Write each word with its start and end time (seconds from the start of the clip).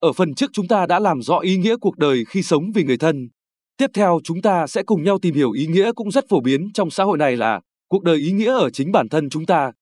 Ở 0.00 0.12
phần 0.12 0.34
trước 0.34 0.50
chúng 0.52 0.68
ta 0.68 0.86
đã 0.86 0.98
làm 0.98 1.22
rõ 1.22 1.38
ý 1.38 1.56
nghĩa 1.56 1.76
cuộc 1.76 1.98
đời 1.98 2.24
khi 2.28 2.42
sống 2.42 2.72
vì 2.74 2.84
người 2.84 2.96
thân. 2.98 3.28
Tiếp 3.76 3.90
theo 3.94 4.20
chúng 4.24 4.42
ta 4.42 4.66
sẽ 4.66 4.82
cùng 4.82 5.02
nhau 5.02 5.18
tìm 5.18 5.34
hiểu 5.34 5.52
ý 5.52 5.66
nghĩa 5.66 5.92
cũng 5.92 6.10
rất 6.10 6.24
phổ 6.28 6.40
biến 6.40 6.72
trong 6.74 6.90
xã 6.90 7.04
hội 7.04 7.18
này 7.18 7.36
là 7.36 7.60
cuộc 7.88 8.02
đời 8.02 8.16
ý 8.16 8.32
nghĩa 8.32 8.52
ở 8.52 8.70
chính 8.70 8.92
bản 8.92 9.08
thân 9.08 9.30
chúng 9.30 9.46
ta. 9.46 9.72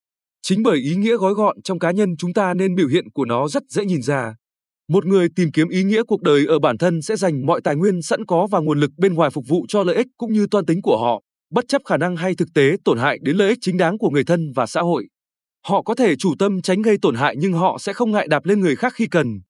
Chính 0.42 0.62
bởi 0.62 0.78
ý 0.78 0.96
nghĩa 0.96 1.16
gói 1.16 1.34
gọn 1.34 1.62
trong 1.62 1.78
cá 1.78 1.90
nhân 1.90 2.16
chúng 2.16 2.32
ta 2.32 2.54
nên 2.54 2.74
biểu 2.74 2.88
hiện 2.88 3.10
của 3.10 3.24
nó 3.24 3.48
rất 3.48 3.62
dễ 3.68 3.84
nhìn 3.84 4.02
ra. 4.02 4.34
Một 4.88 5.06
người 5.06 5.28
tìm 5.36 5.52
kiếm 5.52 5.68
ý 5.68 5.84
nghĩa 5.84 6.02
cuộc 6.02 6.22
đời 6.22 6.46
ở 6.46 6.58
bản 6.58 6.78
thân 6.78 7.02
sẽ 7.02 7.16
dành 7.16 7.46
mọi 7.46 7.60
tài 7.60 7.76
nguyên 7.76 8.02
sẵn 8.02 8.24
có 8.24 8.46
và 8.46 8.58
nguồn 8.58 8.80
lực 8.80 8.90
bên 8.96 9.14
ngoài 9.14 9.30
phục 9.30 9.44
vụ 9.48 9.66
cho 9.68 9.82
lợi 9.82 9.96
ích 9.96 10.06
cũng 10.16 10.32
như 10.32 10.46
toan 10.50 10.66
tính 10.66 10.82
của 10.82 10.98
họ, 10.98 11.22
bất 11.50 11.64
chấp 11.68 11.82
khả 11.84 11.96
năng 11.96 12.16
hay 12.16 12.34
thực 12.34 12.48
tế 12.54 12.76
tổn 12.84 12.98
hại 12.98 13.18
đến 13.22 13.36
lợi 13.36 13.48
ích 13.48 13.58
chính 13.60 13.76
đáng 13.76 13.98
của 13.98 14.10
người 14.10 14.24
thân 14.24 14.52
và 14.52 14.66
xã 14.66 14.80
hội. 14.80 15.08
Họ 15.66 15.82
có 15.82 15.94
thể 15.94 16.16
chủ 16.16 16.34
tâm 16.38 16.62
tránh 16.62 16.82
gây 16.82 16.96
tổn 17.02 17.14
hại 17.14 17.36
nhưng 17.38 17.52
họ 17.52 17.76
sẽ 17.80 17.92
không 17.92 18.10
ngại 18.10 18.28
đạp 18.28 18.44
lên 18.44 18.60
người 18.60 18.76
khác 18.76 18.94
khi 18.94 19.06
cần. 19.06 19.40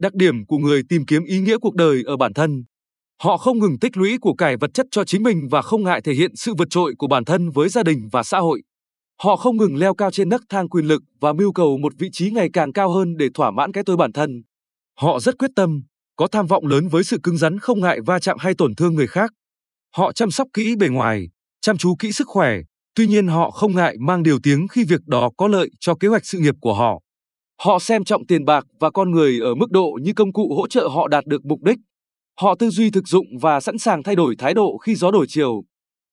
Đặc 0.00 0.14
điểm 0.14 0.46
của 0.46 0.58
người 0.58 0.82
tìm 0.88 1.06
kiếm 1.06 1.24
ý 1.24 1.40
nghĩa 1.40 1.58
cuộc 1.58 1.74
đời 1.74 2.02
ở 2.06 2.16
bản 2.16 2.34
thân. 2.34 2.64
Họ 3.22 3.36
không 3.36 3.58
ngừng 3.58 3.78
tích 3.78 3.96
lũy 3.96 4.18
của 4.18 4.34
cải 4.34 4.56
vật 4.56 4.70
chất 4.74 4.86
cho 4.90 5.04
chính 5.04 5.22
mình 5.22 5.48
và 5.50 5.62
không 5.62 5.84
ngại 5.84 6.00
thể 6.04 6.12
hiện 6.12 6.36
sự 6.36 6.54
vượt 6.58 6.68
trội 6.70 6.94
của 6.98 7.06
bản 7.06 7.24
thân 7.24 7.50
với 7.50 7.68
gia 7.68 7.82
đình 7.82 8.08
và 8.12 8.22
xã 8.22 8.38
hội. 8.38 8.62
Họ 9.22 9.36
không 9.36 9.56
ngừng 9.56 9.76
leo 9.76 9.94
cao 9.94 10.10
trên 10.10 10.28
nấc 10.28 10.42
thang 10.48 10.68
quyền 10.68 10.84
lực 10.84 11.02
và 11.20 11.32
mưu 11.32 11.52
cầu 11.52 11.78
một 11.78 11.92
vị 11.98 12.08
trí 12.12 12.30
ngày 12.30 12.48
càng 12.52 12.72
cao 12.72 12.92
hơn 12.92 13.16
để 13.16 13.28
thỏa 13.34 13.50
mãn 13.50 13.72
cái 13.72 13.84
tôi 13.84 13.96
bản 13.96 14.12
thân. 14.12 14.42
Họ 15.00 15.20
rất 15.20 15.38
quyết 15.38 15.50
tâm, 15.56 15.82
có 16.16 16.26
tham 16.26 16.46
vọng 16.46 16.66
lớn 16.66 16.88
với 16.88 17.04
sự 17.04 17.18
cứng 17.22 17.36
rắn 17.36 17.58
không 17.58 17.80
ngại 17.80 17.98
va 18.06 18.18
chạm 18.18 18.36
hay 18.40 18.54
tổn 18.54 18.74
thương 18.74 18.94
người 18.94 19.06
khác. 19.06 19.30
Họ 19.96 20.12
chăm 20.12 20.30
sóc 20.30 20.48
kỹ 20.52 20.76
bề 20.76 20.88
ngoài, 20.88 21.28
chăm 21.60 21.78
chú 21.78 21.94
kỹ 21.98 22.12
sức 22.12 22.28
khỏe, 22.28 22.56
tuy 22.94 23.06
nhiên 23.06 23.26
họ 23.26 23.50
không 23.50 23.74
ngại 23.74 23.96
mang 24.00 24.22
điều 24.22 24.38
tiếng 24.42 24.68
khi 24.68 24.84
việc 24.84 25.06
đó 25.06 25.30
có 25.36 25.48
lợi 25.48 25.70
cho 25.80 25.94
kế 25.94 26.08
hoạch 26.08 26.26
sự 26.26 26.38
nghiệp 26.38 26.54
của 26.60 26.74
họ. 26.74 27.00
Họ 27.58 27.78
xem 27.78 28.04
trọng 28.04 28.26
tiền 28.26 28.44
bạc 28.44 28.66
và 28.80 28.90
con 28.90 29.10
người 29.10 29.40
ở 29.40 29.54
mức 29.54 29.70
độ 29.70 29.98
như 30.02 30.12
công 30.12 30.32
cụ 30.32 30.54
hỗ 30.56 30.68
trợ 30.68 30.88
họ 30.88 31.08
đạt 31.08 31.26
được 31.26 31.44
mục 31.44 31.62
đích. 31.62 31.78
Họ 32.40 32.54
tư 32.58 32.70
duy 32.70 32.90
thực 32.90 33.08
dụng 33.08 33.26
và 33.40 33.60
sẵn 33.60 33.78
sàng 33.78 34.02
thay 34.02 34.16
đổi 34.16 34.34
thái 34.38 34.54
độ 34.54 34.78
khi 34.78 34.94
gió 34.94 35.10
đổi 35.10 35.26
chiều. 35.28 35.62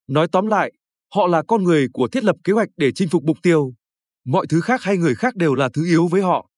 Nói 0.07 0.27
tóm 0.31 0.47
lại, 0.47 0.71
họ 1.15 1.27
là 1.27 1.43
con 1.47 1.63
người 1.63 1.87
của 1.93 2.07
thiết 2.07 2.23
lập 2.23 2.35
kế 2.43 2.53
hoạch 2.53 2.69
để 2.77 2.91
chinh 2.95 3.09
phục 3.09 3.23
mục 3.23 3.37
tiêu. 3.43 3.73
Mọi 4.25 4.45
thứ 4.49 4.61
khác 4.61 4.81
hay 4.83 4.97
người 4.97 5.15
khác 5.15 5.35
đều 5.35 5.55
là 5.55 5.69
thứ 5.73 5.85
yếu 5.85 6.07
với 6.07 6.21
họ. 6.21 6.49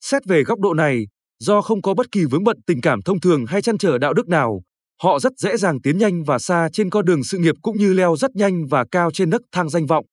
Xét 0.00 0.24
về 0.26 0.42
góc 0.42 0.60
độ 0.60 0.74
này, 0.74 1.06
do 1.38 1.60
không 1.60 1.82
có 1.82 1.94
bất 1.94 2.12
kỳ 2.12 2.24
vướng 2.24 2.44
bận 2.44 2.58
tình 2.66 2.80
cảm 2.80 3.02
thông 3.02 3.20
thường 3.20 3.46
hay 3.46 3.62
chăn 3.62 3.78
trở 3.78 3.98
đạo 3.98 4.12
đức 4.14 4.28
nào, 4.28 4.62
họ 5.02 5.18
rất 5.18 5.32
dễ 5.38 5.56
dàng 5.56 5.80
tiến 5.80 5.98
nhanh 5.98 6.24
và 6.24 6.38
xa 6.38 6.68
trên 6.72 6.90
con 6.90 7.04
đường 7.04 7.24
sự 7.24 7.38
nghiệp 7.38 7.54
cũng 7.62 7.76
như 7.76 7.92
leo 7.92 8.16
rất 8.16 8.36
nhanh 8.36 8.66
và 8.66 8.84
cao 8.90 9.10
trên 9.10 9.30
nấc 9.30 9.42
thang 9.52 9.68
danh 9.68 9.86
vọng. 9.86 10.06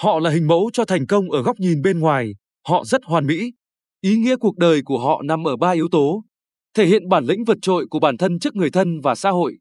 Họ 0.00 0.18
là 0.20 0.30
hình 0.30 0.46
mẫu 0.46 0.70
cho 0.72 0.84
thành 0.84 1.06
công 1.06 1.30
ở 1.30 1.42
góc 1.42 1.56
nhìn 1.58 1.82
bên 1.82 1.98
ngoài, 1.98 2.32
họ 2.68 2.84
rất 2.84 3.00
hoàn 3.04 3.26
mỹ. 3.26 3.52
Ý 4.00 4.16
nghĩa 4.16 4.36
cuộc 4.36 4.56
đời 4.56 4.82
của 4.84 4.98
họ 4.98 5.22
nằm 5.24 5.46
ở 5.48 5.56
ba 5.56 5.70
yếu 5.70 5.88
tố, 5.90 6.24
thể 6.74 6.86
hiện 6.86 7.08
bản 7.08 7.24
lĩnh 7.24 7.44
vượt 7.44 7.58
trội 7.62 7.86
của 7.90 7.98
bản 7.98 8.16
thân 8.16 8.38
trước 8.38 8.56
người 8.56 8.70
thân 8.70 9.00
và 9.00 9.14
xã 9.14 9.30
hội, 9.30 9.58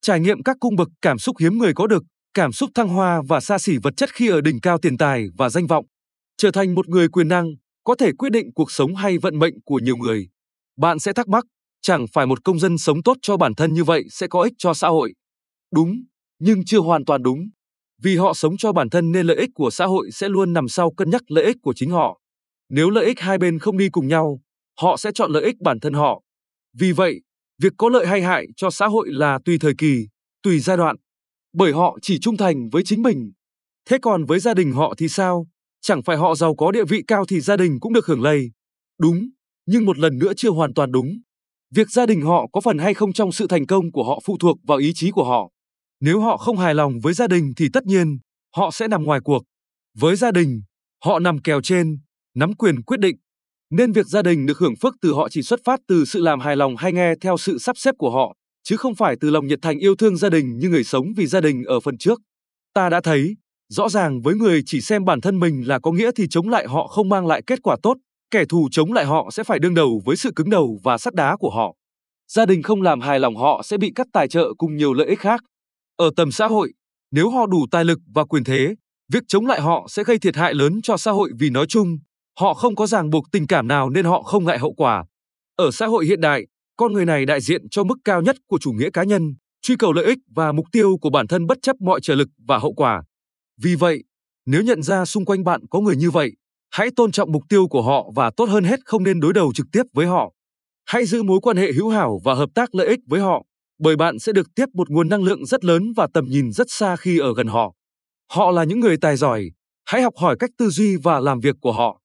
trải 0.00 0.20
nghiệm 0.20 0.42
các 0.42 0.56
cung 0.60 0.76
bậc 0.76 0.88
cảm 1.02 1.18
xúc 1.18 1.36
hiếm 1.40 1.58
người 1.58 1.72
có 1.74 1.86
được, 1.86 2.02
cảm 2.34 2.52
xúc 2.52 2.70
thăng 2.74 2.88
hoa 2.88 3.22
và 3.28 3.40
xa 3.40 3.58
xỉ 3.58 3.72
vật 3.82 3.94
chất 3.96 4.10
khi 4.14 4.28
ở 4.28 4.40
đỉnh 4.40 4.60
cao 4.60 4.78
tiền 4.78 4.98
tài 4.98 5.26
và 5.38 5.48
danh 5.50 5.66
vọng, 5.66 5.86
trở 6.36 6.50
thành 6.50 6.74
một 6.74 6.88
người 6.88 7.08
quyền 7.08 7.28
năng, 7.28 7.46
có 7.84 7.94
thể 7.94 8.12
quyết 8.18 8.32
định 8.32 8.52
cuộc 8.54 8.70
sống 8.70 8.94
hay 8.94 9.18
vận 9.18 9.38
mệnh 9.38 9.54
của 9.64 9.80
nhiều 9.82 9.96
người. 9.96 10.28
Bạn 10.76 10.98
sẽ 10.98 11.12
thắc 11.12 11.28
mắc, 11.28 11.44
chẳng 11.82 12.06
phải 12.12 12.26
một 12.26 12.44
công 12.44 12.58
dân 12.58 12.78
sống 12.78 13.02
tốt 13.02 13.16
cho 13.22 13.36
bản 13.36 13.54
thân 13.54 13.74
như 13.74 13.84
vậy 13.84 14.04
sẽ 14.10 14.26
có 14.26 14.42
ích 14.42 14.52
cho 14.58 14.74
xã 14.74 14.88
hội. 14.88 15.12
Đúng, 15.74 16.04
nhưng 16.38 16.64
chưa 16.64 16.78
hoàn 16.78 17.04
toàn 17.04 17.22
đúng. 17.22 17.38
Vì 18.02 18.16
họ 18.16 18.34
sống 18.34 18.56
cho 18.56 18.72
bản 18.72 18.90
thân 18.90 19.12
nên 19.12 19.26
lợi 19.26 19.36
ích 19.36 19.50
của 19.54 19.70
xã 19.70 19.86
hội 19.86 20.10
sẽ 20.12 20.28
luôn 20.28 20.52
nằm 20.52 20.68
sau 20.68 20.90
cân 20.96 21.10
nhắc 21.10 21.22
lợi 21.28 21.44
ích 21.44 21.56
của 21.62 21.72
chính 21.76 21.90
họ. 21.90 22.19
Nếu 22.70 22.90
lợi 22.90 23.06
ích 23.06 23.20
hai 23.20 23.38
bên 23.38 23.58
không 23.58 23.78
đi 23.78 23.88
cùng 23.88 24.08
nhau, 24.08 24.40
họ 24.80 24.96
sẽ 24.96 25.10
chọn 25.14 25.32
lợi 25.32 25.44
ích 25.44 25.60
bản 25.60 25.80
thân 25.80 25.92
họ. 25.92 26.22
Vì 26.78 26.92
vậy, 26.92 27.20
việc 27.62 27.72
có 27.76 27.88
lợi 27.88 28.06
hay 28.06 28.22
hại 28.22 28.46
cho 28.56 28.70
xã 28.70 28.86
hội 28.86 29.08
là 29.10 29.38
tùy 29.44 29.58
thời 29.58 29.74
kỳ, 29.78 30.06
tùy 30.42 30.58
giai 30.60 30.76
đoạn, 30.76 30.96
bởi 31.52 31.72
họ 31.72 31.98
chỉ 32.02 32.18
trung 32.18 32.36
thành 32.36 32.68
với 32.72 32.82
chính 32.84 33.02
mình. 33.02 33.32
Thế 33.88 33.98
còn 34.02 34.24
với 34.24 34.40
gia 34.40 34.54
đình 34.54 34.72
họ 34.72 34.94
thì 34.98 35.08
sao? 35.08 35.46
Chẳng 35.80 36.02
phải 36.02 36.16
họ 36.16 36.34
giàu 36.34 36.54
có 36.54 36.72
địa 36.72 36.84
vị 36.84 37.02
cao 37.06 37.24
thì 37.28 37.40
gia 37.40 37.56
đình 37.56 37.80
cũng 37.80 37.92
được 37.92 38.06
hưởng 38.06 38.22
lây. 38.22 38.50
Đúng, 38.98 39.28
nhưng 39.66 39.84
một 39.84 39.98
lần 39.98 40.18
nữa 40.18 40.32
chưa 40.36 40.50
hoàn 40.50 40.74
toàn 40.74 40.92
đúng. 40.92 41.20
Việc 41.74 41.90
gia 41.90 42.06
đình 42.06 42.20
họ 42.20 42.46
có 42.52 42.60
phần 42.60 42.78
hay 42.78 42.94
không 42.94 43.12
trong 43.12 43.32
sự 43.32 43.46
thành 43.46 43.66
công 43.66 43.92
của 43.92 44.04
họ 44.04 44.20
phụ 44.24 44.36
thuộc 44.40 44.58
vào 44.66 44.78
ý 44.78 44.92
chí 44.94 45.10
của 45.10 45.24
họ. 45.24 45.50
Nếu 46.00 46.20
họ 46.20 46.36
không 46.36 46.56
hài 46.56 46.74
lòng 46.74 47.00
với 47.02 47.14
gia 47.14 47.26
đình 47.26 47.52
thì 47.56 47.68
tất 47.72 47.84
nhiên, 47.86 48.18
họ 48.56 48.70
sẽ 48.70 48.88
nằm 48.88 49.02
ngoài 49.02 49.20
cuộc. 49.24 49.42
Với 49.98 50.16
gia 50.16 50.30
đình, 50.30 50.62
họ 51.04 51.18
nằm 51.18 51.42
kèo 51.42 51.60
trên, 51.62 51.98
nắm 52.34 52.54
quyền 52.54 52.82
quyết 52.82 53.00
định. 53.00 53.16
Nên 53.70 53.92
việc 53.92 54.06
gia 54.06 54.22
đình 54.22 54.46
được 54.46 54.58
hưởng 54.58 54.76
phước 54.76 54.94
từ 55.02 55.12
họ 55.12 55.28
chỉ 55.28 55.42
xuất 55.42 55.60
phát 55.64 55.80
từ 55.88 56.04
sự 56.04 56.20
làm 56.20 56.40
hài 56.40 56.56
lòng 56.56 56.76
hay 56.76 56.92
nghe 56.92 57.14
theo 57.20 57.36
sự 57.36 57.58
sắp 57.58 57.78
xếp 57.78 57.94
của 57.98 58.10
họ, 58.10 58.36
chứ 58.62 58.76
không 58.76 58.94
phải 58.94 59.16
từ 59.20 59.30
lòng 59.30 59.46
nhiệt 59.46 59.58
thành 59.62 59.78
yêu 59.78 59.94
thương 59.96 60.16
gia 60.16 60.28
đình 60.28 60.58
như 60.58 60.68
người 60.68 60.84
sống 60.84 61.06
vì 61.16 61.26
gia 61.26 61.40
đình 61.40 61.64
ở 61.64 61.80
phần 61.80 61.98
trước. 61.98 62.20
Ta 62.74 62.88
đã 62.88 63.00
thấy, 63.00 63.36
rõ 63.68 63.88
ràng 63.88 64.20
với 64.20 64.34
người 64.34 64.62
chỉ 64.66 64.80
xem 64.80 65.04
bản 65.04 65.20
thân 65.20 65.40
mình 65.40 65.68
là 65.68 65.78
có 65.78 65.92
nghĩa 65.92 66.10
thì 66.16 66.26
chống 66.30 66.48
lại 66.48 66.66
họ 66.66 66.86
không 66.86 67.08
mang 67.08 67.26
lại 67.26 67.42
kết 67.46 67.62
quả 67.62 67.76
tốt, 67.82 67.96
kẻ 68.30 68.44
thù 68.44 68.68
chống 68.72 68.92
lại 68.92 69.04
họ 69.04 69.28
sẽ 69.32 69.44
phải 69.44 69.58
đương 69.58 69.74
đầu 69.74 70.02
với 70.04 70.16
sự 70.16 70.32
cứng 70.36 70.50
đầu 70.50 70.78
và 70.82 70.98
sắt 70.98 71.14
đá 71.14 71.36
của 71.36 71.50
họ. 71.50 71.74
Gia 72.28 72.46
đình 72.46 72.62
không 72.62 72.82
làm 72.82 73.00
hài 73.00 73.20
lòng 73.20 73.36
họ 73.36 73.62
sẽ 73.64 73.78
bị 73.78 73.92
cắt 73.94 74.06
tài 74.12 74.28
trợ 74.28 74.54
cùng 74.58 74.76
nhiều 74.76 74.92
lợi 74.92 75.06
ích 75.06 75.20
khác. 75.20 75.40
Ở 75.96 76.10
tầm 76.16 76.32
xã 76.32 76.46
hội, 76.46 76.72
nếu 77.10 77.30
họ 77.30 77.46
đủ 77.46 77.66
tài 77.70 77.84
lực 77.84 77.98
và 78.14 78.24
quyền 78.24 78.44
thế, 78.44 78.74
việc 79.12 79.22
chống 79.28 79.46
lại 79.46 79.60
họ 79.60 79.86
sẽ 79.88 80.04
gây 80.04 80.18
thiệt 80.18 80.36
hại 80.36 80.54
lớn 80.54 80.80
cho 80.82 80.96
xã 80.96 81.10
hội 81.10 81.30
vì 81.38 81.50
nói 81.50 81.66
chung, 81.68 81.98
họ 82.38 82.54
không 82.54 82.76
có 82.76 82.86
ràng 82.86 83.10
buộc 83.10 83.24
tình 83.32 83.46
cảm 83.46 83.68
nào 83.68 83.90
nên 83.90 84.04
họ 84.04 84.22
không 84.22 84.44
ngại 84.44 84.58
hậu 84.58 84.72
quả. 84.72 85.04
Ở 85.56 85.70
xã 85.70 85.86
hội 85.86 86.06
hiện 86.06 86.20
đại, 86.20 86.46
con 86.76 86.92
người 86.92 87.04
này 87.04 87.26
đại 87.26 87.40
diện 87.40 87.68
cho 87.70 87.84
mức 87.84 87.98
cao 88.04 88.22
nhất 88.22 88.36
của 88.46 88.58
chủ 88.58 88.72
nghĩa 88.72 88.90
cá 88.90 89.04
nhân, 89.04 89.34
truy 89.62 89.76
cầu 89.76 89.92
lợi 89.92 90.04
ích 90.04 90.18
và 90.34 90.52
mục 90.52 90.66
tiêu 90.72 90.96
của 91.00 91.10
bản 91.10 91.26
thân 91.26 91.46
bất 91.46 91.58
chấp 91.62 91.76
mọi 91.80 92.00
trở 92.02 92.14
lực 92.14 92.28
và 92.48 92.58
hậu 92.58 92.72
quả. 92.72 93.02
Vì 93.62 93.74
vậy, 93.74 94.04
nếu 94.46 94.62
nhận 94.62 94.82
ra 94.82 95.04
xung 95.04 95.24
quanh 95.24 95.44
bạn 95.44 95.60
có 95.70 95.80
người 95.80 95.96
như 95.96 96.10
vậy, 96.10 96.32
hãy 96.70 96.88
tôn 96.96 97.12
trọng 97.12 97.32
mục 97.32 97.42
tiêu 97.48 97.66
của 97.68 97.82
họ 97.82 98.10
và 98.14 98.30
tốt 98.36 98.48
hơn 98.48 98.64
hết 98.64 98.80
không 98.84 99.04
nên 99.04 99.20
đối 99.20 99.32
đầu 99.32 99.52
trực 99.54 99.66
tiếp 99.72 99.82
với 99.92 100.06
họ. 100.06 100.32
Hãy 100.86 101.04
giữ 101.04 101.22
mối 101.22 101.40
quan 101.42 101.56
hệ 101.56 101.72
hữu 101.72 101.88
hảo 101.88 102.20
và 102.24 102.34
hợp 102.34 102.50
tác 102.54 102.74
lợi 102.74 102.86
ích 102.86 103.00
với 103.06 103.20
họ, 103.20 103.44
bởi 103.78 103.96
bạn 103.96 104.18
sẽ 104.18 104.32
được 104.32 104.46
tiếp 104.54 104.66
một 104.74 104.90
nguồn 104.90 105.08
năng 105.08 105.22
lượng 105.22 105.46
rất 105.46 105.64
lớn 105.64 105.92
và 105.96 106.08
tầm 106.14 106.24
nhìn 106.24 106.52
rất 106.52 106.66
xa 106.70 106.96
khi 106.96 107.18
ở 107.18 107.34
gần 107.34 107.46
họ. 107.46 107.74
Họ 108.32 108.50
là 108.50 108.64
những 108.64 108.80
người 108.80 108.96
tài 108.96 109.16
giỏi, 109.16 109.50
hãy 109.84 110.02
học 110.02 110.14
hỏi 110.16 110.36
cách 110.38 110.50
tư 110.58 110.70
duy 110.70 110.96
và 110.96 111.20
làm 111.20 111.40
việc 111.40 111.56
của 111.60 111.72
họ. 111.72 111.99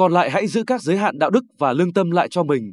Còn 0.00 0.12
lại 0.12 0.30
hãy 0.30 0.46
giữ 0.46 0.64
các 0.66 0.82
giới 0.82 0.96
hạn 0.96 1.18
đạo 1.18 1.30
đức 1.30 1.44
và 1.58 1.72
lương 1.72 1.92
tâm 1.92 2.10
lại 2.10 2.28
cho 2.30 2.42
mình. 2.42 2.72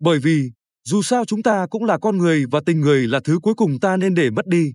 Bởi 0.00 0.18
vì, 0.18 0.50
dù 0.84 1.02
sao 1.02 1.24
chúng 1.24 1.42
ta 1.42 1.66
cũng 1.70 1.84
là 1.84 1.98
con 1.98 2.18
người 2.18 2.44
và 2.50 2.60
tình 2.66 2.80
người 2.80 3.06
là 3.06 3.20
thứ 3.24 3.38
cuối 3.42 3.54
cùng 3.54 3.78
ta 3.80 3.96
nên 3.96 4.14
để 4.14 4.30
mất 4.30 4.46
đi. 4.46 4.72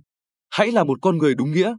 Hãy 0.49 0.71
là 0.71 0.83
một 0.83 1.01
con 1.01 1.17
người 1.17 1.35
đúng 1.35 1.51
nghĩa. 1.51 1.75